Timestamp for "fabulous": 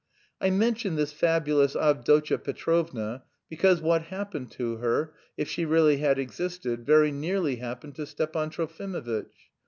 1.13-1.75